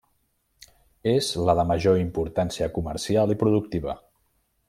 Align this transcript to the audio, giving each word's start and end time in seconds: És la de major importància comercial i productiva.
És 1.11 1.27
la 1.49 1.55
de 1.59 1.65
major 1.73 2.01
importància 2.05 2.71
comercial 2.79 3.35
i 3.35 3.37
productiva. 3.45 3.97